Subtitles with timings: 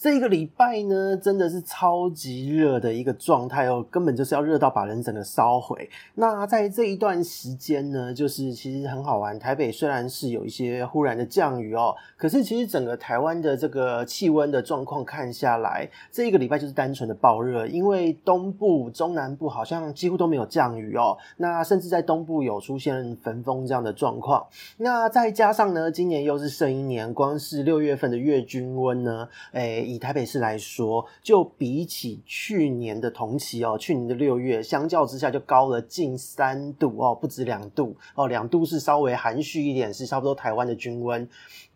[0.00, 5.90] 这一个礼拜呢，真的是超级热的一个状态哦，根本就是要热到把人整个烧毁。
[6.14, 9.38] 那在这一段时间呢，就是其实很好玩。
[9.38, 21.14] 台北虽然是有一些忽然的降雨哦，可是其实整个台湾的这个气温的状况看下来，这一个礼拜就是单纯的暴热，因为东部、中南部好像几乎都没有降雨哦。
[21.36, 24.46] 那甚至在东部有出现焚风这样的状况。
[24.78, 29.89] 那再加上呢，今年又是圣一年，光是六月份的月均温呢，诶。
[29.94, 41.28] 以台北市来说，就比起去年的同期哦，去年的六月，相较之下就高了近三度哦，不止两度哦，两度是稍微含蓄一点，是差不多台湾的均温，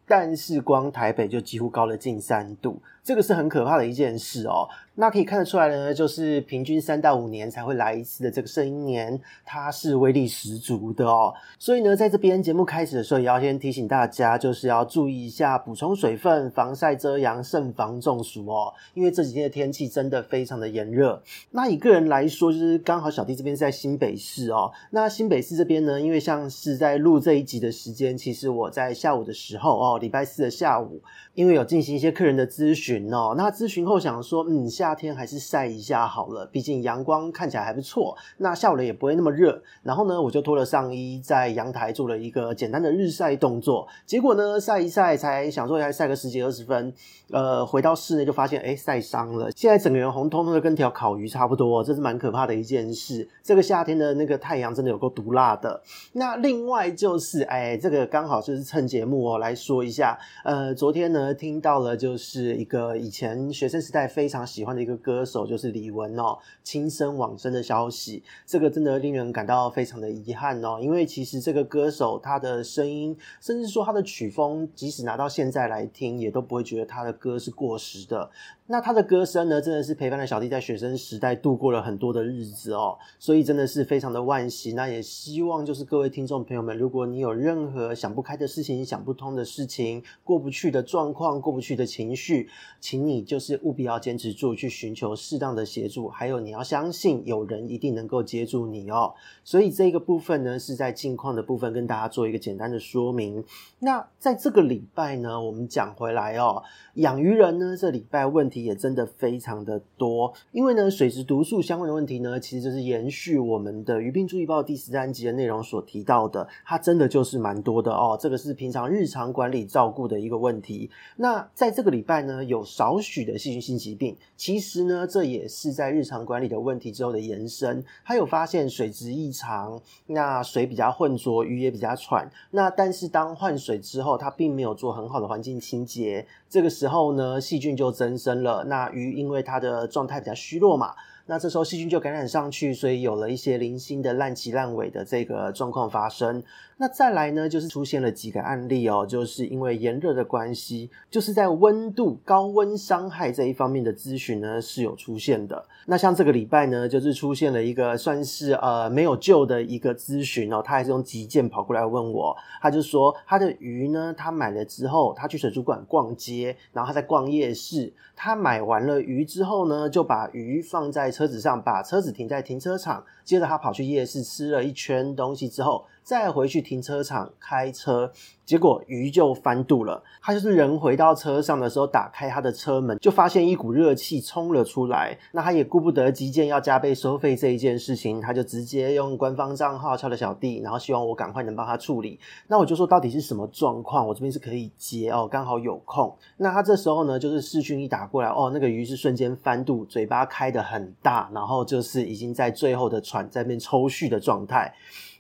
[0.07, 4.69] 但是光台北就几乎高了近三度，这个是很可怕的一件事哦。
[4.97, 11.35] 那可以看得出来呢，就是平均三到五年才会来一次的这个圣婴年，它是威力十足的哦。
[11.59, 18.73] 所以呢，在这边节目开始的时候，也要先提醒大家，就是要注意一下补充水分、防晒遮阳，慎防中暑哦。
[18.95, 21.21] 因为这几天的天气真的非常的炎热。
[21.51, 24.71] 那以个人来说，就是刚好小弟这边是在新北市哦。
[24.91, 31.03] 那新北市这边呢，因为像是在录这一集的时间，其实我在下午的时候哦，礼拜四的下午，
[31.35, 33.35] 因为有进行一些客人的咨询哦。
[33.37, 38.17] 那咨询后想说，嗯，夏天还是晒一下好了，毕竟阳光看起来还不错。
[38.39, 39.63] 那下午了也不会那么热。
[39.83, 43.87] 然后呢，我就脱了上衣，在阳台做了一个简单的日晒动作。
[44.07, 46.93] 结果呢，晒一晒，才想说还晒个十几二十分，
[47.31, 49.51] 呃，回到室内就发现，哎，晒伤了。
[49.55, 53.29] 现在整个人红彤彤的，跟条烤鱼差不多，这是蛮可怕的一件事。
[53.43, 55.83] 这个夏天的那个太阳真的有够毒辣的。
[56.13, 60.19] 那另外就是，哎，这个刚好就是趁节目哦来说一下。
[60.45, 64.45] 呃，昨天呢，听到了就是一个以前学生时代非常。
[64.55, 70.79] 喜欢的一个歌手就是李玟哦，轻生往生的消息，这个真的令人感到非常的遗憾哦。
[70.81, 78.31] 因为其实这个歌手他的声音，甚至说他的曲风，即使拿到现在来听，也都不会觉得他的歌是过时的。
[78.67, 84.73] 那他的歌声呢，真的是陪伴了小弟在学生时代度过了很多的日子哦，所以真的是非常的惋惜。
[84.73, 92.49] 那也希望就是各位听众朋友们，如果你有任何想不开的事情、想不通的事情、过不去的状况、过不去的情绪，
[92.81, 96.09] 请你就是务必要坚持住，去寻求适当的协助。
[96.09, 99.13] 还有你要相信有人一定能够接住你哦。
[99.45, 103.45] 所以这个部分呢，是在近况的部分跟大家做一个简单的说明。
[103.81, 106.63] 那在这个礼拜呢，我们讲回来哦，
[106.95, 108.65] 养鱼人呢，这礼拜问题。
[108.65, 118.17] 也真的非常的多，因为呢，水质毒素相关的问题呢，其实就是延续我们的《鱼病注意报》第十三集的内容所提到的，它真的就是蛮多的哦。
[118.19, 120.89] 这个是平常日常管理照顾的一个问题。
[121.17, 127.85] 那在这个礼拜呢，有少许的细菌性疾病，其实呢，这也是在日常管理的问题之后的延伸。
[128.05, 132.31] 它有发现水质异常，那水比较浑浊，鱼也比较喘。
[132.53, 138.45] 那但是当换水之后，它并没有做很好的环境清洁，这个时候呢，细菌就增生。
[138.45, 140.95] 了，那鱼因为它的状态比较虚弱嘛。
[141.27, 146.43] 那这时候细菌就感染上去，所以有了一些零星的烂鳍烂尾的这个状况发生。
[146.77, 155.65] 那再来呢，就是出现了几个案例哦，就是因为炎热的关系，就是在温度高温伤害这一方面的咨询呢是有出现的。
[155.87, 173.05] 那像这个礼拜呢，就是出现了一个算是呃没有救的一个咨询哦，他还是用急件跑过来问我，他就说他的鱼呢，他买了之后，他去水族馆逛街，然后他在逛夜市，他买完了鱼之后呢，就把鱼放在车子上，把车子停在停车场。
[173.25, 178.13] 接着他跑去夜市吃了一圈东西之后，再回去停车场开车，
[178.45, 180.05] 结果鱼就翻肚了。
[180.23, 185.19] 他就是人回到车上的时候，打开他的车门，就发现一股热气冲了出来。
[185.33, 192.21] 那他也顾不得急件要加倍收费这一件事情，他就直接用官方账号敲了小弟，然后希望我赶快能帮他处理。
[192.49, 194.07] 那我就说到底是什么状况？
[194.07, 196.15] 我这边是可以接哦，刚好有空。
[196.37, 203.03] 那他这时候呢，就是视讯一打过来，哦，那个鱼是瞬间翻肚，嘴巴开得很大，然后就是已经在最后的。
[203.31, 204.75] 在那边抽蓄的状态，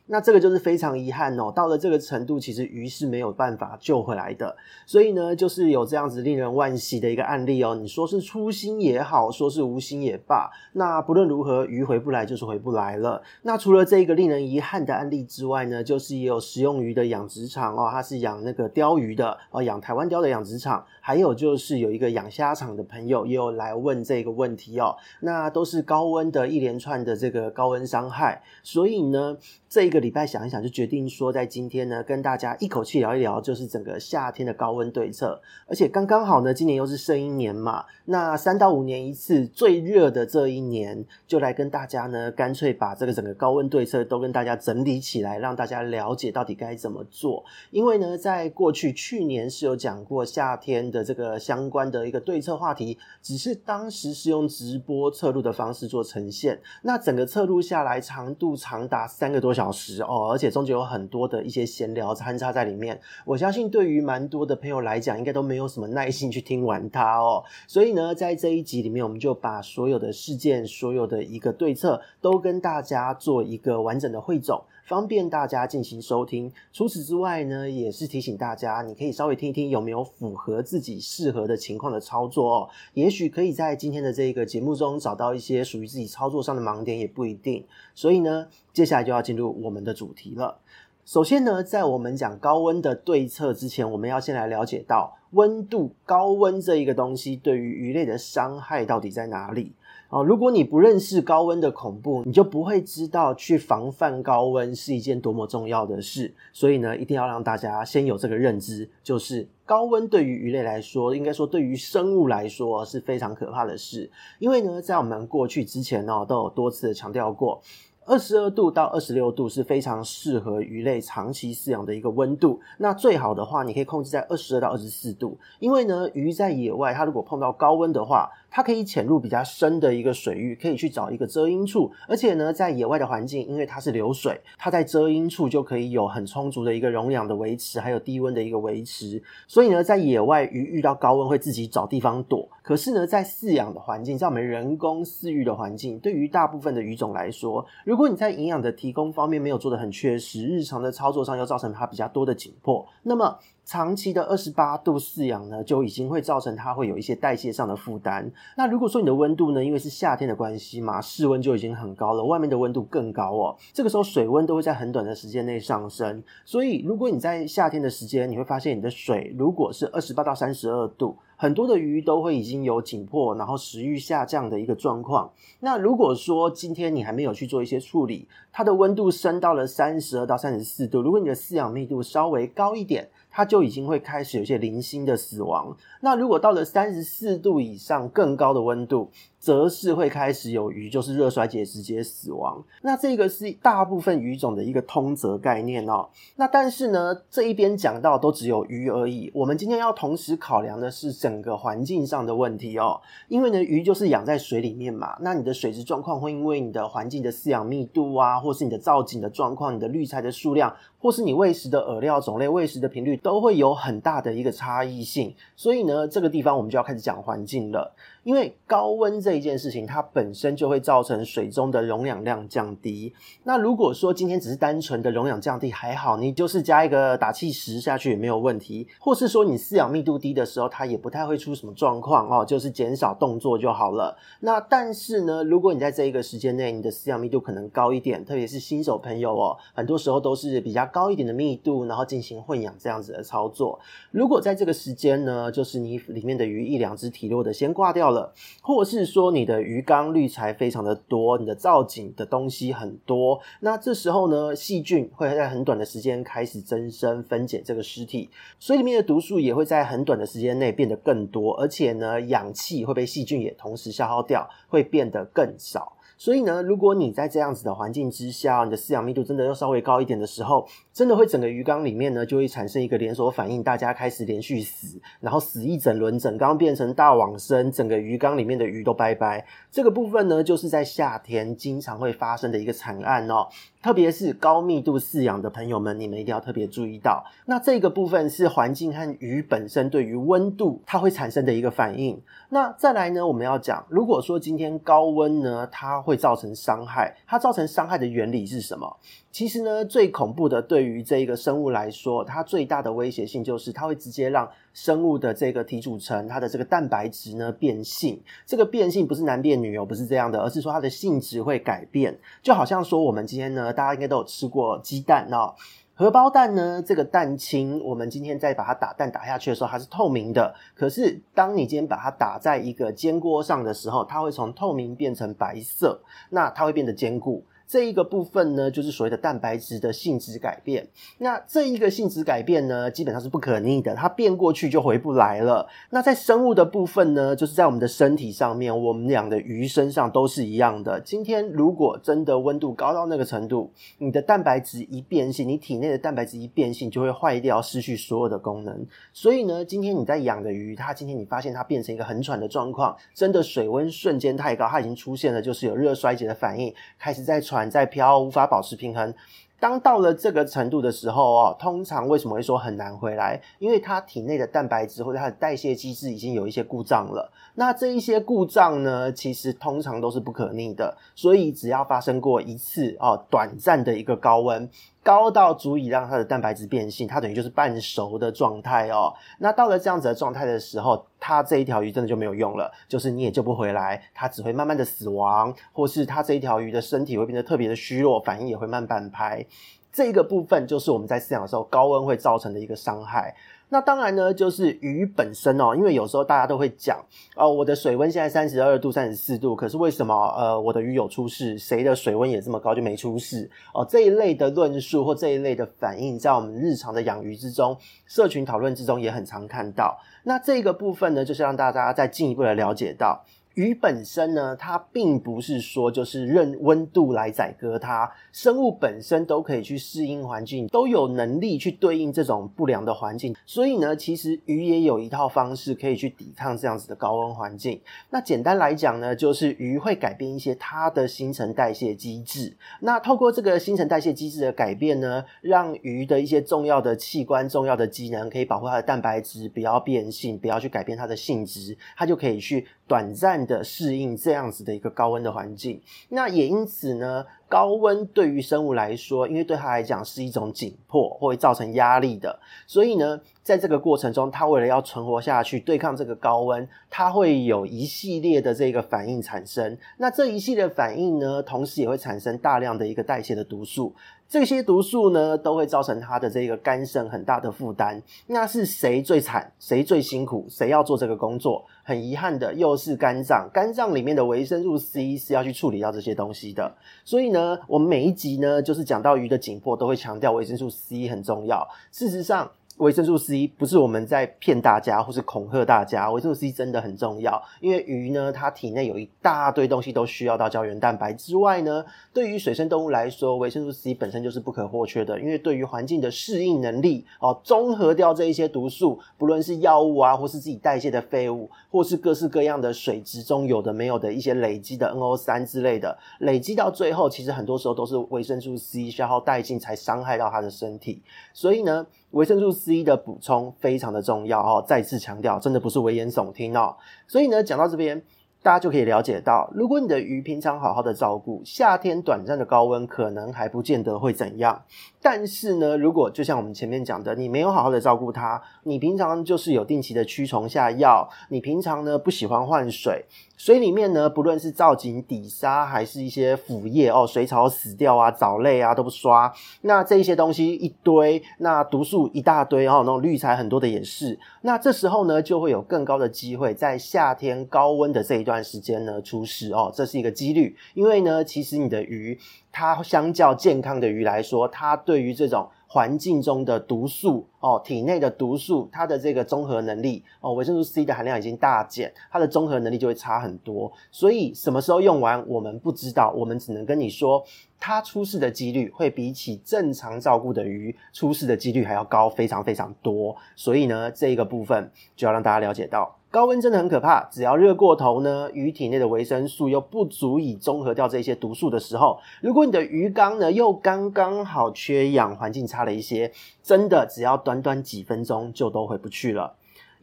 [0.06, 4.54] 那这个就是非常遗憾哦，到了这个程度，其实鱼是没有办法救回来的。
[4.84, 7.74] 所以呢，就是有这样子令人惋惜的一个案例哦。
[7.74, 13.22] 你说是粗心也好，说是无心也罢，那不论如何，鱼回不来就是回不来了。
[13.42, 24.94] 那除了这个令人遗憾的案例之外呢，就是也有食用鱼的养殖场哦，它是养那个鲷鱼的哦，养台湾鲷的养殖场，还有就是有一个养虾场的朋友也有来问这个问题哦。
[25.20, 35.40] 那都是高温的一连串的这个高温伤害，所以呢，这一个礼拜想一想，就决定说，在今天呢，跟大家一口气聊一聊，就是整个夏天的高温对策。
[35.68, 47.44] 而且刚刚好呢，今年又是圣婴年嘛，那三到五年一次最热的这一年，就来跟大家呢，干脆把这个整个高温对策都跟大家整理起来，让大家了解到底该怎么做。
[47.70, 59.83] 因为呢，在过去去年是有讲过夏天的这个相关的一个对策话题，只是当时是用直播测录的方式做呈现，那整个测录下来长度长达三个多小时。
[60.02, 63.00] 哦，而且中间有很多的一些闲聊掺插在里面。
[63.24, 67.44] 我相信对于蛮多的朋友来讲，应该都没有什么耐心去听完它哦。
[67.66, 76.52] 所以呢，在这一集里面，我们就把所有的事件、所有的一个对策，都跟大家做一个完整的汇总，方便大家进行收听。
[76.72, 82.68] 除此之外呢，也是提醒大家，你可以稍微听一听有没有符合自己适合的情况的操作哦。
[82.92, 87.64] 也许可以在今天的这个节目中找到一些属于自己操作上的盲点，也不一定。
[87.94, 90.60] 所以呢，接下来就要进入我们的主题了。
[91.04, 99.72] 首先呢，在我们讲高温的对策之前，我们要先来了解到温度高温这一个东西对于鱼类的伤害到底在哪里。
[100.08, 106.32] 哦，如果你不认识高温的恐怖，你就不会知道去防范高温是一件多么重要的事。
[106.54, 114.10] 所以呢，一定要让大家先有这个认知，就是高温对于鱼类来说，应该说对于生物来说是非常可怕的事。
[114.38, 117.60] 因为呢，在我们过去之前呢，都有多次的强调过。
[118.06, 122.60] 二十二度到二十六度是非常适合鱼类长期饲养的一个温度。
[122.78, 125.38] 那最好的话，你可以控制在二十二到二十四度。
[125.58, 131.90] 因为呢，鱼在野外，它如果碰到高温的话，它可以潜入比较深的一个水域，可以去找一个遮阴处。
[132.06, 139.20] 而且呢，在野外的环境，因为它是流水，它在遮阴处就可以有很充足的一个容氧的维持，还有低温的一个维持。
[139.48, 142.48] 所以呢，在野外鱼遇到高温会自己找地方躲。
[142.62, 158.30] 可是呢，在饲养的环境，在我们人工饲育的环境，对于大部分的鱼种来说，如果你在营养的提供方面没有做得很确实，日常的操作上又造成它比较多的紧迫，那么长期的二十八度饲养呢，就已经会造成它会有一些代谢上的负担。
[158.56, 166.22] 那如果说你的温度呢，因为是夏天的关系嘛，室温就已经很高了，外面的温度更高哦，这个时候水温都会在很短的时间内上升。
[166.44, 171.16] 所以如果你在夏天的时间，你会发现你的水如果是二十八到三十二度。
[171.36, 175.32] 很多的鱼都会已经有紧迫，然后食欲下降的一个状况。
[175.58, 185.76] 那如果说今天你还没有去做一些处理，它的温度升到了三十二到三十四度，如果你的饲养密度稍微高一点，它就已经会开始有些零星的死亡。
[186.04, 189.10] 那如果到了三十四度以上更高的温度，
[189.40, 192.62] 则是会开始有鱼就是热衰竭直接死亡。
[192.82, 196.10] 那这个是大部分鱼种的一个通则概念哦。
[196.36, 199.30] 那但是呢，这一边讲到都只有鱼而已。
[199.34, 203.00] 我们今天要同时考量的是整个环境上的问题哦。
[203.28, 205.16] 因为呢，鱼就是养在水里面嘛。
[205.20, 215.34] 那你的水质状况会因为你的环境的饲养密度啊，或是你的造景的状况、你的滤材的数量，或是你喂食的饵料种类、喂食的频率，都会有很大的一个差异性。
[215.54, 217.94] 所以呢，这个地方我们就要开始讲环境了。
[218.24, 223.12] 因为高温这一件事情，它本身就会造成水中的溶氧量降低。
[223.44, 228.88] 那如果说今天只是单纯的溶氧降低还好，你就是加一个打气石下去也没有问题。
[228.98, 234.16] 或是说你饲养密度低的时候，它也不太会出什么状况哦，就是减少动作就好了。
[234.40, 243.78] 那但是呢，如果你在这一个时间内，你的饲养密度可能高一点，特别是新手朋友哦，很多时候都是比较高一点的密度，然后进行混养这样子的操作。
[244.10, 248.13] 如果在这个时间呢，就是你里面的鱼一两只体弱的先挂掉了。
[248.60, 265.94] 或是说你的鱼缸滤材非常的多，你的造景的东西很多，那这时候呢，细菌会在很短的时间开始增生分解这个尸体，水里面的毒素也会在很短的时间内变得更多，而且呢，氧气会被细菌也同时消耗掉，会变得更少。
[266.16, 279.46] 所以呢，如果你在这样子的环境之下，你的饲养密度真的要稍微高一点的时候，真的会整个鱼缸里面呢，就会产生一个连锁反应，大家开始连续死，然后死一整轮，整缸变成大往生，整个鱼缸里面的鱼都拜拜。
[279.70, 283.48] 这个部分呢，就是在夏天经常会发生的一个惨案哦。
[283.82, 287.22] 特别是高密度饲养的朋友们，你们一定要特别注意到。
[287.44, 292.22] 那这个部分是环境和鱼本身对于温度它会产生的一个反应。
[292.48, 297.16] 那再来呢，我们要讲，如果说今天高温呢，它会造成伤害。
[297.26, 298.96] 它造成伤害的原理是什么？
[299.32, 308.22] 其实呢，最恐怖的对于这一个生物来说，它最大的威胁性就是它会直接让生物的这个体组成，它的这个蛋白质呢变性。
[308.46, 312.16] 这个变性不是男变女哦，不是这样的，而是说它的性质会改变。
[312.42, 315.54] 就好像说我们今天呢，大家应该都有吃过鸡蛋哦。
[315.96, 320.52] 荷包蛋呢，这个蛋清，我们今天在把它打蛋打下去的时候，它是透明的。
[320.74, 327.44] 可是，当你今天把它打在一个煎锅上的时候，它会从透明变成白色，那它会变得坚固。
[327.66, 330.86] 这一个部分呢，就是所谓的蛋白质的性质改变。
[331.18, 335.66] 那这一个性质改变呢，基本上是不可逆的，它变过去就回不来了。
[335.90, 341.00] 那在生物的部分呢，就是在我们的身体上面，我们养的鱼身上都是一样的。
[341.00, 348.86] 今天如果真的温度高到那个程度，你的蛋白质一变性，你体内的蛋白质一变性，就会坏掉，失去所有的功能。
[349.14, 357.53] 所以呢，今天你在养的鱼，它今天你发现它变成一个很喘的状况，真的水温瞬间太高，它已经出现了，就是有热衰竭的反应，开始在喘。
[357.54, 359.14] 船在飘，无法保持平衡。
[359.60, 363.40] 当到了这个程度的时候哦，通常为什么会说很难回来？
[363.60, 367.30] 因为它体内的蛋白质或者它的代谢机制已经有一些故障了。
[367.54, 370.98] 那这一些故障呢，其实通常都是不可逆的。
[371.14, 374.68] 所以只要发生过一次哦，短暂的一个高温。
[375.04, 379.12] 高到足以让它的蛋白质变性，它等于就是半熟的状态哦。
[379.38, 389.44] 那到了这样子的状态的时候，它这一条鱼真的就没有用了，就是你也救不回来，它只会慢慢的死亡，或是它这一条鱼的身体会变得特别的虚弱，反应也会慢半拍。
[389.92, 393.32] 这个部分就是我们在饲养的时候高温会造成的一个伤害。
[393.74, 397.04] 那当然呢，就是鱼本身哦，因为有时候大家都会讲，
[397.34, 401.58] 哦，我的水温现在三十二度、三十四度，可是为什么呃我的鱼有出事？
[401.58, 403.50] 谁的水温也这么高就没出事？
[403.72, 407.76] 哦，这一类的论述或这一类的反应，在我们日常的养鱼之中、
[408.06, 409.98] 社群讨论之中也很常看到。
[410.22, 413.24] 那这个部分呢，就是让大家再进一步的了解到。
[413.54, 423.34] 鱼本身呢，它并不是说就是任温度来宰割它，生物本身都可以去适应环境，都有能力去对应这种不良的环境。
[423.46, 427.80] 所以呢，其实鱼也有一套方式可以去抵抗这样子的高温环境。
[428.10, 432.56] 那简单来讲呢，就是鱼会改变一些它的新陈代谢机制。
[432.80, 459.78] 那透过这个新陈代谢机制的改变呢，让鱼的一些重要的器官、重要的机能可以保护它的蛋白质，不要变性，不要去改变它的性质，它就可以去短暂的适应这样子的一个高温的环境，那也因此呢，高温对于生物来说，因为对它来讲是一种紧迫，会造成压力的，所以呢，在这个过程中，它为了要存活下去，对抗这个高温，它会有一系列的这个反应产生。
[459.96, 463.94] 那这一系列反应呢，同时也会产生大量的一个代谢的毒素。
[464.28, 468.02] 这些毒素呢，都会造成他的这个肝肾很大的负担。
[468.26, 469.52] 那是谁最惨？
[469.60, 470.46] 谁最辛苦？
[470.48, 471.64] 谁要做这个工作？
[471.84, 473.48] 很遗憾的，又是肝脏。
[473.52, 476.74] 肝脏里面的维生素 C 是要去处理掉这些东西的。
[477.04, 481.68] 所以呢，我们每一集呢，就是讲到鱼的紧迫，都会强调维生素 C 很重要。
[481.92, 487.40] 事实上，维生素 C 不是我们在骗大家或是恐吓大家，维生素 C 真的很重要。
[487.60, 495.20] 因为鱼呢，它体内有一大堆东西都需要到胶原蛋白之外呢，对于水生动物来说，维生素 C 本身就是不可或缺的。
[495.20, 511.00] 因为对于环境的适应能力哦，综合掉这一些毒素，不论是药物啊，或是自己代谢的废物，或是各式各样的水质中有的没有的一些累积的 NO3 之类的，累积到最后，其实很多时候都是维生素 C 消耗殆尽才伤害到它的身体。
[511.32, 516.76] 所以呢，维生素 C 的补充非常的重要哦，再次强调，真的不是危言耸听哦。
[517.08, 518.00] 所以呢，讲到这边，
[518.40, 524.62] 大家就可以了解到，如果你的鱼平常好好的照顾，夏天短暂的高温可能还不见得会怎样。
[525.04, 533.04] 但是呢，如果就像我们前面讲的，你没有好好的照顾它，你平常就是有定期的驱虫下药，你平常呢不喜欢换水。
[533.36, 539.30] 水里面呢，不论是造景、底沙，还是一些腐叶哦，水草死掉啊，藻类啊都不刷，
[539.60, 552.18] 那这些东西一堆，那毒素一大堆哦，那种滤材很多的也是，那这时候呢，就会有更高的机会在夏天高温的这一段时间呢出事哦，这是一个几率，因为呢，其实你的鱼
[552.54, 555.48] 它相较健康的鱼来说，它对于这种。
[555.66, 563.72] 环境中的毒素哦，体内的毒素，它的这个综合能力哦，维生素 C 的含量已经大减，它的综合能力就会差很多。
[563.90, 567.24] 所以什么时候用完，我们不知道，我们只能跟你说，
[567.66, 573.16] 它出事的几率会比起正常照顾的鱼出事的几率还要高，非常非常多。
[573.34, 575.96] 所以呢，这一个部分就要让大家了解到。
[576.10, 589.36] 高温真的很可怕，只要热过头呢，鱼体内的维生素又不足以中和掉这些毒素的时候，如果你的鱼缸呢又刚刚好缺氧，环境差了一些，真的只要短短几分钟就都回不去了。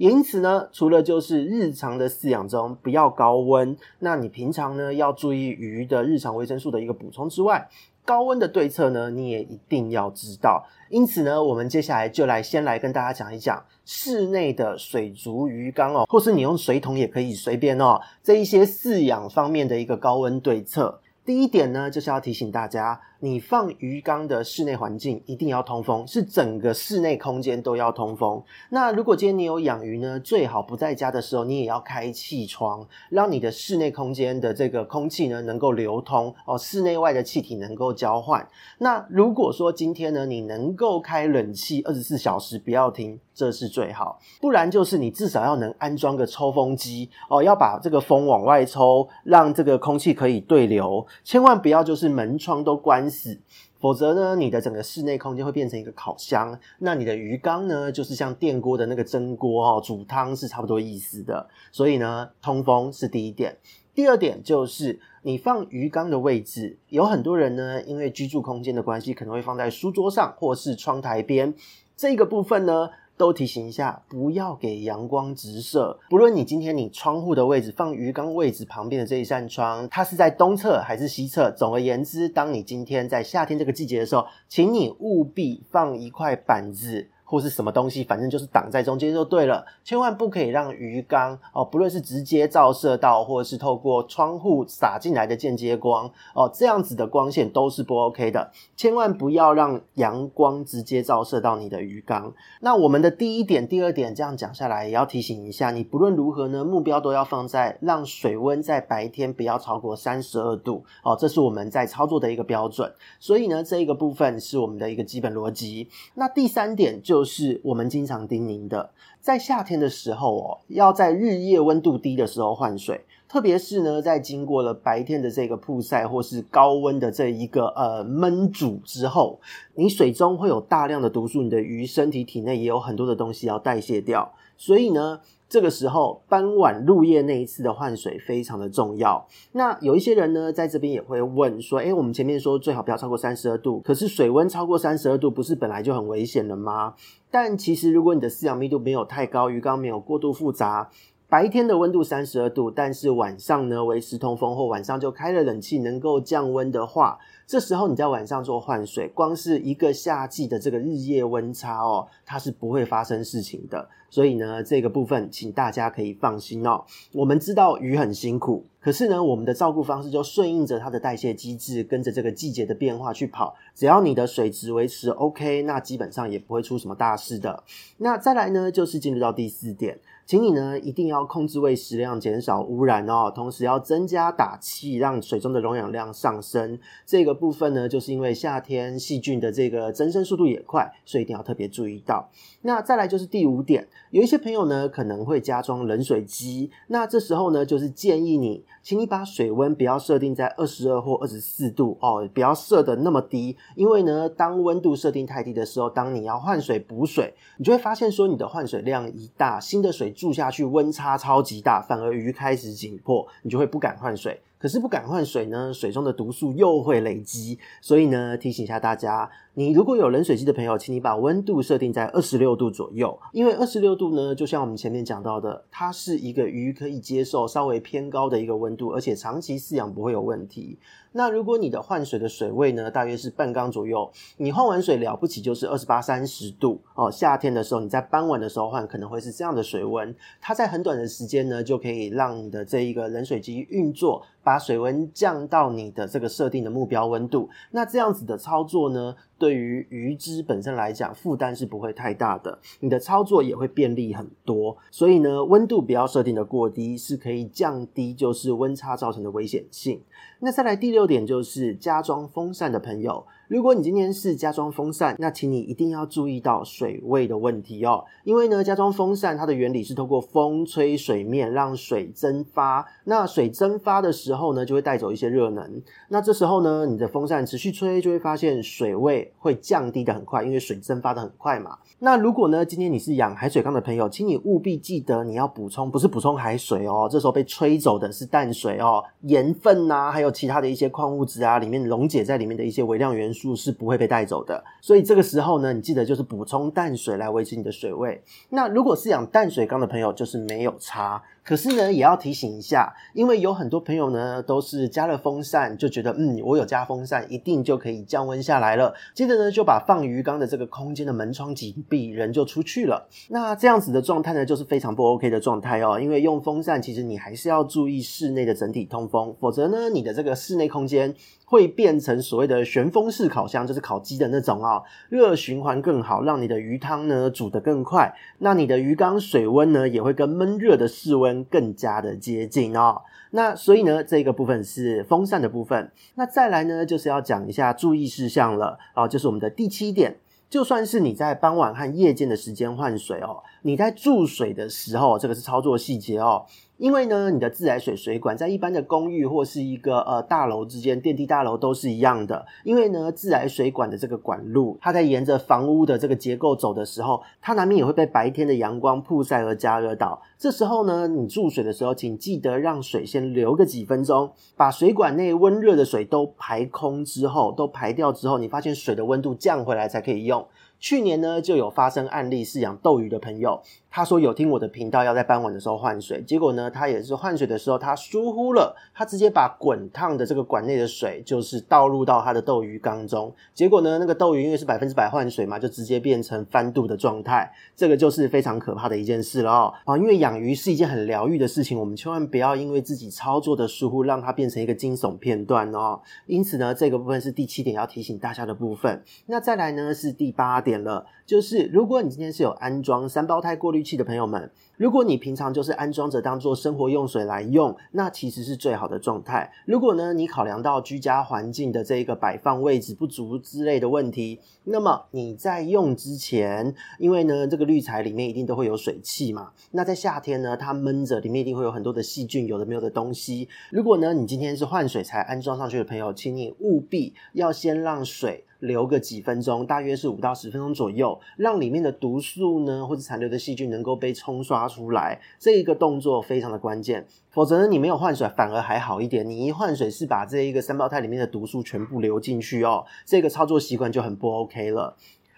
[0.10, 7.70] 因此呢，除了就是日常的饲养中不要高温，那你平常呢要注意鱼的日常维生素的一个补充之外，
[8.04, 10.66] 高温的对策呢，你也一定要知道。
[10.90, 21.00] 因此呢，我们接下来就来先来跟大家讲一讲室内的水族鱼缸哦，或是你用水桶也可以随便哦，这一些饲养方面的一个高温对策。
[21.24, 23.00] 第一点呢，就是要提醒大家。
[23.24, 28.42] 你放鱼缸的室内环境一定要通风，是整个室内空间都要通风。
[28.72, 38.48] 那如果今天你有养鱼呢，最好不在家的时候，你也要开气窗，让你的室内空间的这个空气呢能够流通哦，室内外的气体能够交换。
[38.80, 44.20] 那如果说今天呢，你能够开冷气二十四小时不要停，这是最好。
[44.40, 51.06] 不然就是你至少要能安装个抽风机哦，要把这个风往外抽，让这个空气可以对流。
[51.24, 53.38] 千万不要就是门窗都关死，
[53.80, 56.58] 否则呢，你的整个室内空间会变成一个烤箱。
[56.80, 61.50] 那你的鱼缸呢，就是像电锅的那个蒸锅哦，煮汤是差不多意思的。
[61.72, 63.58] 所以呢，通风是第一点。
[63.94, 71.54] 第二点就是你放鱼缸的位置，有很多人呢，因为居住空间的关系，可能会放在书桌上或是窗台边。
[71.98, 72.90] 这个部分呢，
[73.22, 76.00] 都提醒一下，不要给阳光直射。
[76.10, 81.52] 不论你今天你窗户的位置放鱼缸位置旁边的这一扇窗，它是在东侧还是西侧？
[81.52, 87.12] 总而言之，当你今天在夏天这个季节的时候，请你务必放一块板子。
[87.32, 102.34] 或是什么东西，反正就是挡在中间就对了，千万不可以让鱼缸哦，不论是直接照射到，或者是透过窗户洒进来的间接光哦，这样子的光线都是不 OK 的，千万不要让阳光直接照射到你的鱼缸。
[102.60, 112.94] 那我们的第一点、第二点这样讲下来，也要提醒一下你，不论如何呢，目标都要放在让水温在白天不要超过三十二度哦，这是我们在操作的一个标准。
[113.22, 115.88] 所以呢，这一个部分是我们的一个基本逻辑。
[116.16, 117.21] 那第三点就。
[117.22, 129.40] 就是我们经常叮咛的，在夏天的时候哦，要在日夜温度低的时候换水，特别是呢，在经过了白天的这个曝晒或是高温的这一个呃闷煮之后，
[129.76, 135.20] 你水中会有大量的毒素，你的鱼身体体内也有很多的东西要代谢掉，所以呢。
[135.52, 139.28] 这个时候，傍晚入夜那一次的换水非常的重要。
[139.52, 146.94] 那有一些人呢，在这边也会问说：“诶，我们前面说最好不要超过三十二度，可是水温超过三十二度，不是本来就很危险了吗？”
[147.30, 150.90] 但其实，如果你的饲养密度没有太高，鱼缸没有过度复杂，
[151.32, 157.18] 白天的温度三十二度，但是晚上呢，维持通风后，晚上就开了冷气，能够降温的话。
[157.48, 163.88] 这时候你在晚上做换水，光是一个夏季的这个日夜温差哦，它是不会发生事情的。
[164.10, 166.84] 所以呢，这个部分请大家可以放心哦。
[167.14, 173.56] 我们知道鱼很辛苦，可是呢，我们的照顾方式就顺应着它的代谢机制，跟着这个季节的变化去跑。
[173.74, 177.64] 只要你的水质维持 OK，那基本上也不会出什么大事的。
[178.00, 179.98] 那再来呢，就是进入到第四点。
[180.26, 183.30] 请你呢一定要控制喂食量，减少污染哦。
[183.34, 186.80] 同时要增加打气，让水中的溶氧量上升。
[187.06, 192.30] 这个部分呢，就是因为夏天细菌的这个增生速度也快，所以一定要特别注意到。
[192.62, 210.11] 那再来就是第五点，有一些朋友呢可能会加装冷水机，那这时候呢就是建议你，请你把水温不要设定在二十二或二十四度哦，不要设得那么低，因为呢当温度设定太低的时候，当你要换水补水，你就会发现说你的换水量一大，新的水。
[210.12, 214.42] 住下去温差超级大，反而鱼开始紧迫，你就会不敢换水。
[214.62, 217.58] 可是不敢换水呢，水中的毒素又会累积。
[217.82, 230.78] 所以呢，提醒一下大家，你如果有冷水机的朋友，请你把温度设定在二十六度左右，因为二十六度呢，就像我们前面讲到的，它是一个鱼可以接受稍微偏高的一个温度，而且长期饲养不会有问题。
[231.14, 237.12] 那如果你的换水的水位呢，大约是半缸左右，你换完水了不起就是二十八、三十度哦。
[237.12, 247.50] 夏天的时候，你在傍晚的时候换，可能会是这样的水温，它在很短的时间呢，就可以让你的这一个冷水机运作，把水温降到你的这个设定的目标温度。
[247.72, 254.78] 那这样子的操作呢，对于鱼只本身来讲，负担是不会太大的，你的操作也会便利很多。
[254.90, 260.02] 所以呢，温度不要设定的过低，是可以降低就是温差造成的危险性。
[260.40, 263.26] 那再来第六点就是加装风扇的朋友。
[263.52, 268.06] 如果你今天是加装风扇，那请你一定要注意到水位的问题哦。
[268.24, 272.88] 因为呢，加装风扇它的原理是透过风吹水面，让水蒸发。
[273.04, 275.82] 那水蒸发的时候呢，就会带走一些热能。
[276.08, 281.78] 那这时候呢，你的风扇持续吹，就会发现水位会降低的很快，因为水蒸发的很快嘛。
[282.00, 287.10] 那如果呢，今天你是养海水缸的朋友，请你务必记得你要补充，不是补充海水哦。
[287.12, 293.41] 这时候被吹走的是淡水哦，盐分呐、还有其他的一些矿物质啊，里面溶解在里面的一些微量元素。
[293.42, 294.64] 数是不会被带走的。
[294.82, 298.22] 所以这个时候呢，你记得就是补充淡水来维持你的水位。
[298.50, 301.24] 那如果是养淡水缸的朋友，就是没有差。
[301.44, 308.94] 可是呢，也要提醒一下，因为有很多朋友呢都是加了风扇，就觉得嗯，我有加风扇，一定就可以降温下来了。
[309.16, 313.08] 接着呢，就把放鱼缸的这个空间的门窗紧闭，人就出去了。
[313.30, 316.00] 那这样子的状态呢，就是非常不 OK 的状态哦。
[316.00, 328.14] 因为用风扇，其实你还是要注意室内的整体通风，否则呢，你的这个室内空间会变成所谓的旋风式烤箱，就是烤鸡的那种哦，热循环更好，让你的鱼汤呢煮得更快。
[328.38, 331.31] 那你的鱼缸水温呢，也会跟闷热的室温。
[331.46, 335.92] 更加的接近哦，那所以呢，这个部分是风扇的部分。
[336.16, 340.18] 那再来呢，就是要讲一下注意事项了哦，就是我们的第七点。
[340.50, 346.46] 就算是你在傍晚和夜间的时间换水哦，你在注水的时候，这个是操作细节哦。
[346.82, 352.44] 因为呢，你的自来水水管在一般的公寓或是一个呃大楼之间，电梯大楼都是一样的。
[352.64, 360.24] 因为呢，自来水管的这个管路，它在沿着房屋的这个结构走的时候，它难免也会被白天的阳光曝晒而加热到。
[360.40, 370.48] 这时候呢，你注水的时候，请记得让水先留个几分钟，把水管内温热的水都排空之后，都排掉之后，你发现水的温度降回来才可以用。
[370.80, 389.74] 去年呢，就有发生案例，饲养斗鱼的朋友，他说有听我的频道，要在傍晚的时候换水，结果呢，他也是换水的时候，他疏忽了，他直接把滚烫的这个管内的水，就是倒入到他的斗鱼缸中，结果呢，那个斗鱼因为是百分之百换水嘛，就直接变成翻肚的状态，这个就是非常可怕的一件事了哦。
[389.86, 396.02] 啊，因为养鱼是一件很疗愈的事情，我们千万不要因为自己操作的疏忽，让它变成一个惊悚片段哦。
[396.26, 399.04] 因此呢，这个部分是第七点要提醒大家的部分。
[399.28, 400.82] 那再来呢，是第八点。
[400.84, 409.50] 了，就是如果你今天是有安装三胞胎过滤器的朋友们，如果你平常就是安装着当做生活用水来用，那其实是最好的状态。
[409.66, 423.48] 如果呢，你考量到居家环境的这个摆放位置不足之类的问题，那么你在用之前，因为呢这个滤材里面一定都会有水汽嘛，那在夏天呢它闷着，里面一定会有很多的细菌，有的没有的东西。
[423.70, 428.44] 如果呢你今天是换水才安装上去的朋友，请你务必要先让水。
[428.62, 437.06] 留个几分钟，大约是五到十分钟左右，让里面的毒素呢，或者残留的细菌能够被冲刷出来，这一个动作非常的关键。
[437.30, 444.96] 否则呢，你没有换水反而还好一点，你一换水是把这一个三胞胎里面的毒素全部流进去哦，这个操作习惯就很不 OK 了。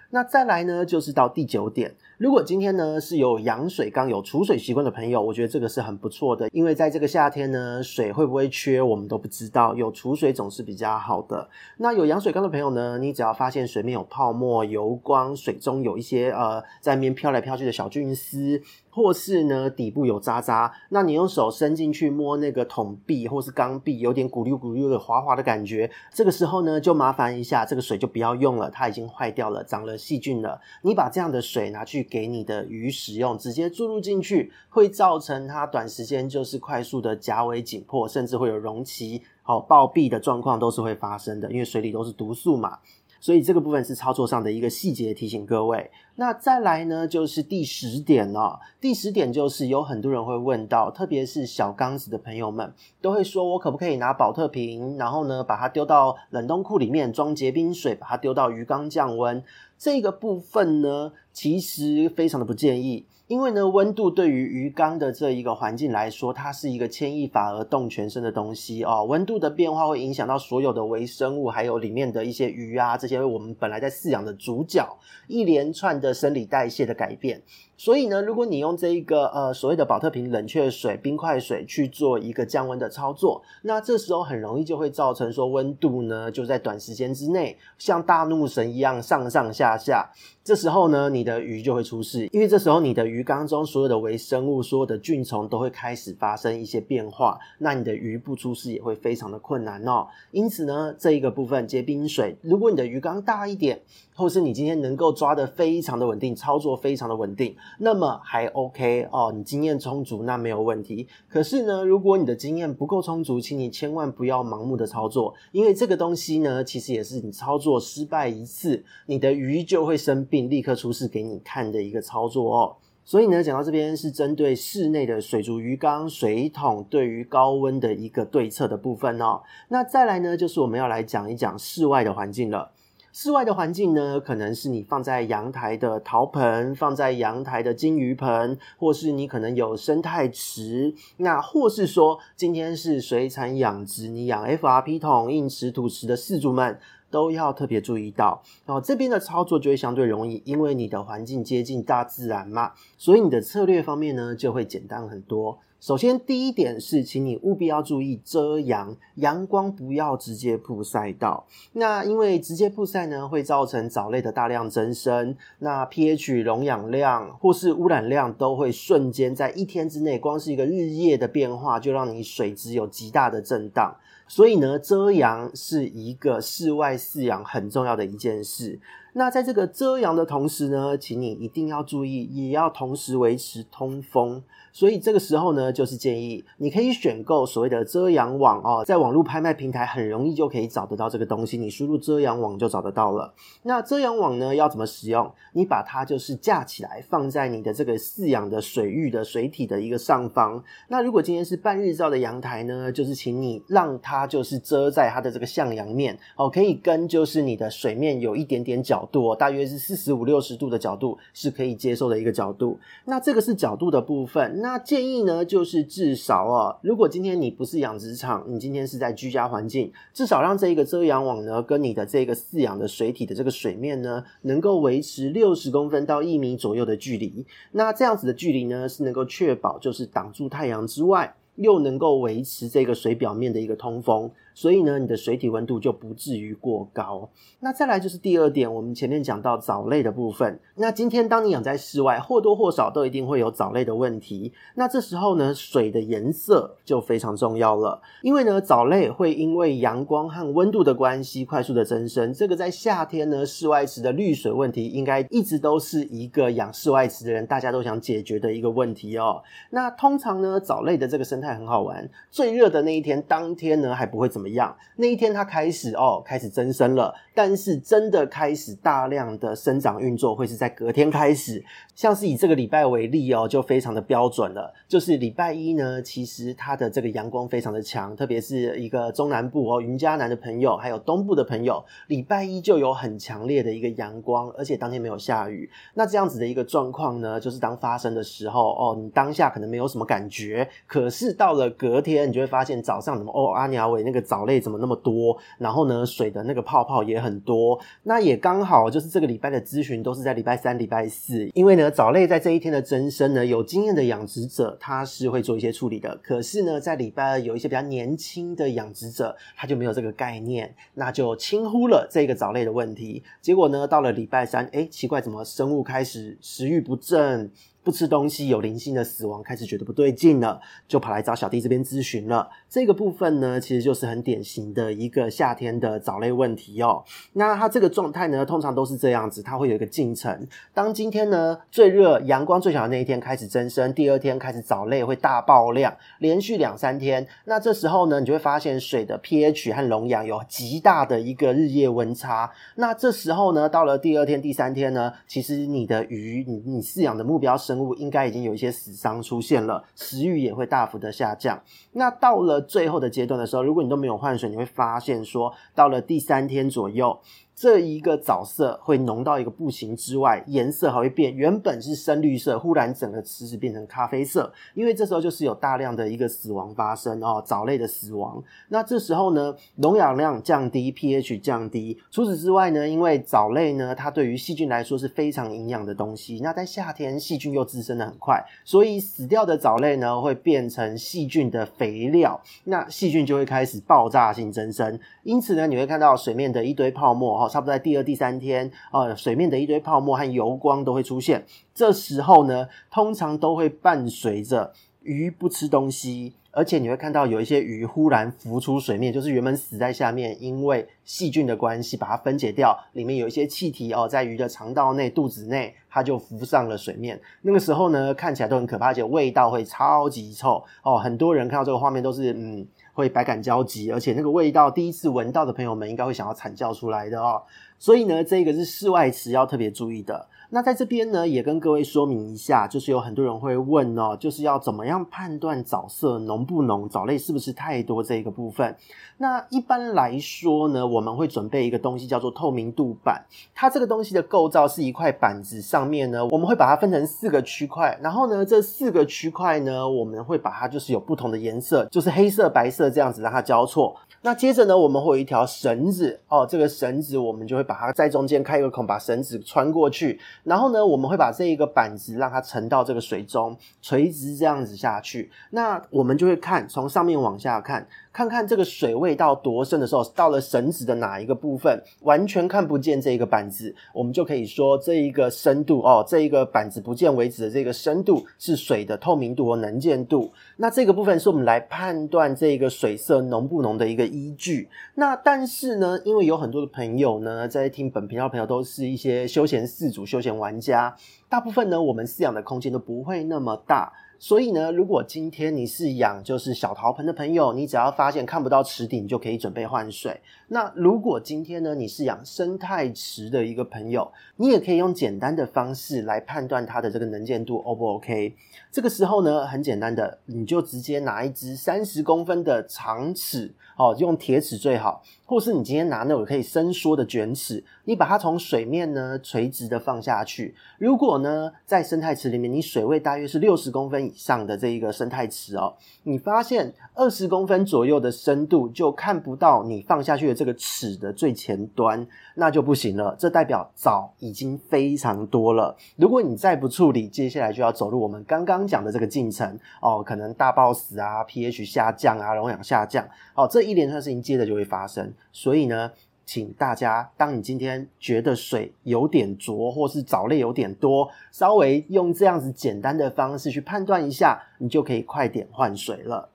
[0.09, 1.95] 那再来呢，就是到第九点。
[2.17, 11.49] 如果今天呢是有养水缸、有储水习惯的朋友，我觉得这个是很不错的，因为在这个夏天呢，水会不会缺我们都不知道，有储水总是比较好的。
[11.77, 18.61] 那有养水缸的朋友呢，你只要发现水面有泡沫、油光，水中有一些呃在面飘来飘去的小菌丝。
[18.95, 30.61] 或是呢，底部有渣渣，那你用手伸进去摸那个桶壁或是缸壁，有点咕噜咕噜的滑滑的感觉，这个时候呢，就麻烦一下，这个水就不要用了，它已经坏掉了，长了细菌了。
[30.83, 42.79] 你把这样的水拿去 给你的鱼使用，直接注入进去，会造成它短时间就是快速的夹尾紧迫，甚至会有溶鳍、好暴毙的状况都是会发生的，因为水里都是毒素嘛。
[43.23, 45.89] 所以这个部分是操作上的一个细节提醒各位。
[46.15, 48.59] 那再来呢，就是第十点哦。
[48.81, 59.41] 第十点就是有很多人会问到，特别是小缸子的朋友们，都会说我可不可以拿保特瓶，然后呢把它丢到冷冻库里面装结冰水，把它丢到鱼缸降温。
[59.77, 63.05] 这个部分呢，其实非常的不建议。
[63.33, 69.05] 因为呢，温度对于鱼缸的这一个环境来说，它是一个牵一发而动全身的东西哦。
[69.05, 74.87] 温度的变化会影响到所有的微生物，还有里面的一些鱼啊，这些我们本来在饲养的主角，
[75.25, 77.41] 一连串的生理代谢的改变。
[77.83, 90.09] 所以呢，如果你用这一个呃所谓的保特瓶冷却水、冰块水去做一个降温的操作，那这时候很容易就会造成说温度呢就在短时间之内像大怒神一样上上下下。
[90.45, 100.07] 这时候呢，你的鱼就会出事，因为这时候你的鱼缸中所有的微生物、所有的菌虫都会开始发生一些变化，那你的鱼不出事也会非常的困难哦。
[100.31, 103.81] 因此呢，这一个部分结冰水，如果你的鱼缸大一点，
[104.15, 107.55] 或是你今天能够抓得非常的稳定，操作非常的稳定。
[107.79, 111.07] 那么还 OK 哦，你经验充足，那没有问题。
[111.27, 122.75] 可是呢，如果你的经验不够充足，请你千万不要盲目的操作，因为这个东西呢，其实也是你操作失败一次，你的鱼就会生病，立刻出事给你看的一个操作哦。
[123.05, 129.41] 所以呢，讲到这边是针对室内的水族鱼缸、水桶对于高温的一个对策的部分哦。
[129.67, 132.71] 那再来呢，就是我们要来讲一讲室外的环境了。
[133.13, 146.79] 室外的环境呢，可能是你放在阳台的陶盆，放在阳台的金鱼盆，或是你可能有生态池，那或是说今天是水产养殖，你养 FRP 桶、硬池、土池的饲主们。
[147.13, 148.41] 都要特别注意到。
[148.65, 155.59] 哦，这边的操作就会相对容易，因为你的环境接近大自然嘛，所以你的策略方面呢就会简单很多。
[155.83, 161.45] 首先，第一点是，请你务必要注意遮阳，阳光不要直接曝晒到。
[161.73, 173.93] 那因为直接曝晒呢，会造成藻类的大量增生，那 pH 溶氧量或是污染量都会瞬间在一天之内，光是一个日夜的变化，就让你水质有极大的震荡。
[174.25, 178.79] 所以呢，遮阳是一个室外饲养很重要的一件事。
[179.13, 184.43] 那在这个遮阳的同时呢，请你一定要注意，也要同时维持通风。
[184.75, 193.31] 所以这个时候呢，就是建议你可以选购所谓的遮阳网哦，在网络拍卖平台很容易就可以找得到这个东西，你输入遮阳网就找得到了。
[193.61, 195.31] 那遮阳网呢，要怎么使用？
[195.53, 200.63] 你把它就是架起来，放在你的这个饲养的水域的水体的一个上方。
[200.87, 212.79] 那如果今天是半日照的阳台呢，就是请你让它就是遮在它的这个向阳面哦，可以跟就是你的水面有一点点角度，大约是四十五六十度的角度是可以接受的一个角度。
[213.05, 214.61] 那这个是角度的部分。
[214.61, 227.45] 那建议呢，就是至少啊，如果今天你不是养殖场，你今天是在居家环境，至少让这一个遮阳网呢，跟你的这个饲养的水体的这个水面呢，能够维持六十公分到一米左右的距离。
[227.71, 234.31] 那这样子的距离呢，是能够确保就是挡住太阳之外，又能够维持这个水表面的一个通风。
[234.53, 237.29] 所以呢，你的水体温度就不至于过高。
[237.59, 240.59] 那再来就是第二点，我们前面讲到藻类的部分。
[240.75, 244.53] 那今天当你养在室外，或多或少都一定会有藻类的问题。
[244.75, 248.01] 那这时候呢，水的颜色就非常重要了。
[248.21, 252.31] 因为呢，藻类会因为阳光和温度的关系快速的增生。
[252.33, 259.41] 这个在夏天呢，室外池的滤水问题，应该一直都是一个养室外池的人大家都想解决的一个问题哦。
[259.71, 262.09] 那通常呢，藻类的这个生态很好玩。
[262.29, 264.42] 最热的那一天，当天呢还不会怎么。
[264.43, 264.75] 怎么样？
[264.97, 271.63] 那一天它开始哦，开始增生了，但是真的开始大量的生长运作会是在隔天开始。
[271.95, 274.73] 像是以这个礼拜为例哦，就非常的标准了。
[274.85, 285.69] 就是礼拜一呢，其实它的这个阳光非常的强，特别是一个中南部哦，云嘉南的朋友，还有东部的朋友，礼拜一就有很强烈的一个阳光，而且当天没有下雨。
[285.93, 294.21] 那这样子的一个状况呢，就是当发生的时候哦，你当下可能没有什么感觉，可是到了隔天，你就会发现早上怎么哦，阿尼阿伟那个。
[294.33, 295.37] 藻类怎么那么多？
[295.59, 297.79] 然后呢，水的那个泡泡也很多。
[298.01, 306.17] 那也刚好就是这个礼拜的咨询都是在礼拜三、礼拜四，因为呢，藻类在这一天的增生呢，有经验的养殖者他是会做一些处理的。
[306.23, 313.21] 可是呢，在礼拜二有一些比较年轻的养殖者，他就没有这个概念，那就轻忽了这个藻类的问题。
[313.39, 317.51] 结果呢，到了礼拜三，诶，奇怪，怎么生物开始食欲不振？
[317.83, 322.49] 不吃东西，有零星的死亡，开始觉得不对劲了，就跑来找小弟这边咨询了。
[322.73, 327.03] 这个部分呢，其实就是很典型的一个夏天的藻类问题哦。
[327.33, 330.47] 那它这个状态呢，通常都是这样子，它会有一个进程。
[330.73, 337.27] 当今天呢最热、阳光最小的那一天开始增生，第二天开始藻类会大爆量，连续两三天。
[337.45, 342.49] 那这时候呢，你就会发现水的 pH 和溶氧有极大的一个日夜温差。
[342.77, 347.55] 那这时候呢，到了第二天、第三天呢，其实你的鱼，你你饲养的目标。
[347.55, 351.61] 生物应该已经有一些死伤出现了，食欲也会大幅的下降。
[351.91, 357.19] 那到了最后的阶段的时候，如果你都没有换水，你会发现说，到了第三天左右。
[357.55, 368.43] 这一个藻色会浓到一个不行之外，颜色还会变，原本是深绿色，忽然整个池子变成咖啡色，因为这时候就是有大量的一个死亡发生哦，藻类的死亡。
[368.69, 371.99] 那这时候呢，溶氧量降低，pH 降低。
[372.09, 376.39] 除此之外呢，因为藻类呢，它对于细菌来说是非常营养的东西。
[376.41, 384.99] 那在夏天，细菌又滋生的很快，所以死掉的藻类呢，会变成细菌的肥料，那细菌就会开始爆炸性增生。
[385.21, 387.42] 因此呢，你会看到水面的一堆泡沫。
[387.49, 391.45] 差不多在第二、第三天，呃，水面的一堆泡沫和油光都会出现。
[391.73, 407.19] 这时候呢，通常都会伴随着鱼不吃东西，而且你会看到有一些鱼忽然浮出水面，就是原本死在下面，因为细菌的关系把它分解掉，里面有一些气体哦，在鱼的肠道内、肚子内，它就浮上了水面。
[407.41, 410.97] 那个时候呢，看起来都很可怕，而且味道会超级臭哦。
[410.97, 412.67] 很多人看到这个画面都是嗯。
[412.93, 417.43] 会百感交集，而且那个味道，第一次闻到的朋友们应该会想要惨叫出来的哦。
[417.77, 420.27] 所以呢，这个是室外池要特别注意的。
[420.53, 428.75] 那在这边呢，也跟各位说明一下，就是有很多人会问哦，就是要怎么样判断藻色浓不浓，藻类是不是太多这一个部分。
[429.17, 443.95] 那一般来说呢，我们会准备一个东西叫做透明度板，它这个东西的构造是一块板子，上面呢，我们会把它分成四个区块，然后呢，这四个区块呢，我们会把它就是有不同的颜色，就是黑色、白色这样子让它交错。
[444.21, 450.19] 那接着呢，我们会有一条绳子哦，这个绳子我们就会把它在中间开一个孔，把绳子穿过去。
[450.43, 455.31] 然后呢，我们会把这一个板子让它沉到这个水中，垂直这样子下去。
[455.51, 457.87] 那我们就会看，从上面往下看。
[458.13, 470.31] 看看这个水位到多深的时候，到了绳子的哪一个部分，完全看不见这一个板子，我们就可以说这一个深度哦，这一个板子不见为止的这个深度是水的透明度和能见度。
[470.57, 474.69] 那这个部分是我们来判断这个水色浓不浓的一个依据。
[474.93, 480.95] 那但是呢，因为有很多的朋友呢，在听本频道朋友都是一些休闲四组、休闲玩家，
[481.27, 483.91] 大部分呢，我们饲养的空间都不会那么大。
[484.23, 490.17] 所以呢，如果今天你是养就是小陶盆的朋友，你只要发现看不到池底，你就可以准备换水。
[490.47, 498.33] 那如果今天呢，你是养生态池的一个朋友，你也可以用简单的方式来判断它的这个能见度 O 不 OK。
[498.71, 510.53] 这个时候呢，很简单的，你就直接拿一支三十公分的长尺，哦，用铁尺最好，或是你今天拿那种可以伸缩的卷尺，你把它从水面呢垂直的放下去。
[510.77, 522.05] 如果呢，在生态池里面，你水位大约是六十公分以上的这一个生态池哦，你发现二十公分左右的深度就看不到你放下去的这个尺的最前端，
[522.35, 523.15] 那就不行了。
[523.17, 525.75] 这代表藻已经非常多了。
[525.95, 535.12] 如果你再不处理，接下来就要走入我们刚刚讲的这个进程哦，可能大爆死啊，pH 下降啊，溶氧下降哦，这一连串事情接着就会发生。
[535.31, 535.91] 所以呢，
[536.25, 546.29] 请大家，当你今天觉得水有点浊，或是藻类有点多，稍微用这样子简单的方式去判断一下，你就可以快点换水了。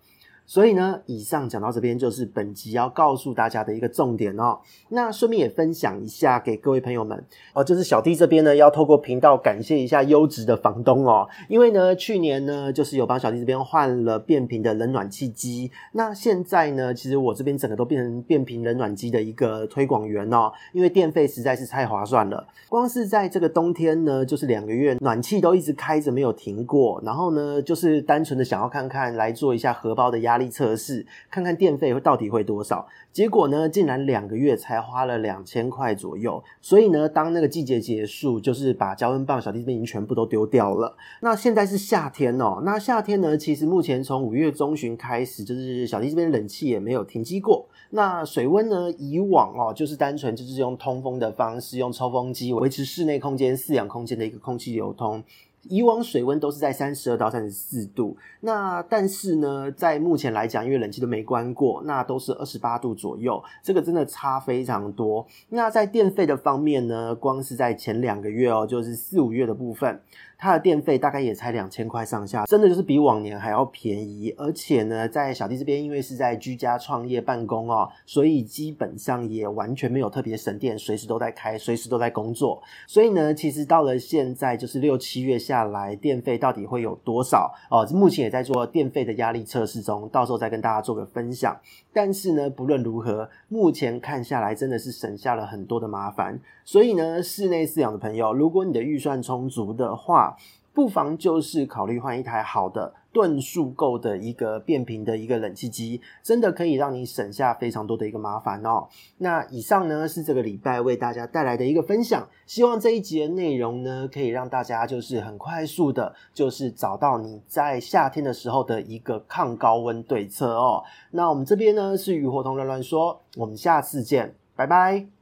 [0.49, 4.59] 所以呢，以上讲到这边就是本集要告诉大家的一个重点哦。
[4.89, 32.87] 那顺便也分享一下给各位朋友们哦，就是小弟这边呢要透过频道感谢一下优质的房东哦，因为呢去年呢就是有帮小弟这边换了变频的冷暖气机，那现在呢其实我这边整个都变成变频冷暖机的一个推广员哦，因为电费实在是太划算了，光是在这个冬天呢就是两个月暖气都一直开着没有停过，然后呢就是单纯的想要看看来做一下荷包的压力测试，看看电费会到底会多少。
[33.13, 36.43] 结果呢，竟然两个月才花了两千块左右。
[36.63, 40.97] 所以呢，当那个季节结束，就是把加温棒小弟这边已经全部都丢掉了。
[41.21, 42.63] 那现在是夏天哦。
[42.65, 47.69] 那夏天呢，其实目前从五月中旬开始，就是小弟这边冷气也没有停机过。
[47.91, 55.25] 那水温呢，以往哦，就是单纯就是用通风的方式，用抽风机维持室内空间饲养空间的一个空气流通。
[55.63, 65.27] 以往水温都是在三十二到三十四度，那但是呢，在目前来讲，因为冷气都没关过，那都是二十八度左右，这个真的差非常多。
[65.49, 70.01] 那在电费的方面呢，光是在前两个月哦，就是四五月的部分。
[70.41, 74.33] 它的电费大概也才两千块上下，真的就是比往年还要便宜。
[74.39, 82.63] 而且呢，在小弟这边，因为是在居家创业办公哦，所以基本上也完全没有特别省电，随时都在开，随时都在工作。
[82.87, 87.87] 所以呢，其实到了现在，就是六七月下来，电费到底会有多少哦？
[87.95, 91.59] 目前也在做电费的压力测试中，到时候再跟大家做个分享。
[91.91, 96.39] 但是呢，不论如何，目前看下来真的是省下了很多的麻烦。
[96.65, 100.37] 所以呢，室内饲养的朋友，如果你的预算充足的话，
[100.79, 108.87] 不妨就是考虑换一台好的吨数够的一个变频的一个冷气机，真的可以让你省下非常多的一个麻烦哦。
[109.17, 120.85] 那以上呢是这个礼拜为大家带来的一个分享，希望这一集的内容呢可以让大家就是很快速的，就是找到你在夏天的时候的一个抗高温对策哦。
[121.11, 125.18] 那我们这边呢是鱼活通乱乱说，我们下次见，拜拜。